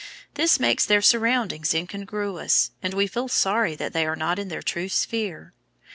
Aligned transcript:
This 0.33 0.59
makes 0.59 0.83
their 0.83 1.03
surroundings 1.03 1.75
incongruous, 1.75 2.71
and 2.81 2.95
we 2.95 3.05
feel 3.05 3.27
sorry 3.27 3.75
that 3.75 3.93
they 3.93 4.07
are 4.07 4.15
not 4.15 4.39
in 4.39 4.47
their 4.47 4.63
true 4.63 4.89
sphere. 4.89 5.53